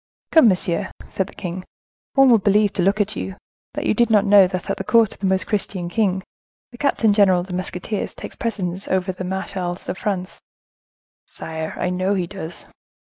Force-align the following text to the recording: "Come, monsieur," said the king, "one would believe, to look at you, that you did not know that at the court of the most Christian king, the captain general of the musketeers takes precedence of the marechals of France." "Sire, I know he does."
"Come, 0.31 0.47
monsieur," 0.47 0.89
said 1.07 1.27
the 1.27 1.33
king, 1.35 1.63
"one 2.13 2.31
would 2.31 2.43
believe, 2.43 2.73
to 2.73 2.81
look 2.81 2.99
at 2.99 3.15
you, 3.15 3.35
that 3.75 3.85
you 3.85 3.93
did 3.93 4.09
not 4.09 4.25
know 4.25 4.47
that 4.47 4.67
at 4.67 4.77
the 4.77 4.83
court 4.83 5.13
of 5.13 5.19
the 5.19 5.27
most 5.27 5.45
Christian 5.45 5.89
king, 5.89 6.23
the 6.71 6.79
captain 6.79 7.13
general 7.13 7.39
of 7.41 7.45
the 7.45 7.53
musketeers 7.53 8.15
takes 8.15 8.35
precedence 8.35 8.87
of 8.87 9.05
the 9.05 9.23
marechals 9.23 9.87
of 9.87 9.99
France." 9.99 10.41
"Sire, 11.27 11.75
I 11.77 11.91
know 11.91 12.15
he 12.15 12.25
does." 12.25 12.65